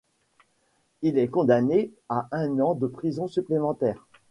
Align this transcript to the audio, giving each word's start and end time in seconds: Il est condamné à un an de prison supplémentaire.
Il 1.03 1.19
est 1.19 1.27
condamné 1.27 1.91
à 2.09 2.27
un 2.31 2.57
an 2.59 2.73
de 2.73 2.87
prison 2.87 3.27
supplémentaire. 3.27 4.03